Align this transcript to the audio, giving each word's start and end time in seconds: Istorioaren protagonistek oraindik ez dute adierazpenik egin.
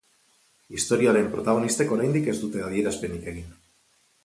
Istorioaren 0.77 1.29
protagonistek 1.35 1.93
oraindik 1.97 2.31
ez 2.35 2.37
dute 2.47 2.65
adierazpenik 2.71 3.31
egin. 3.35 3.57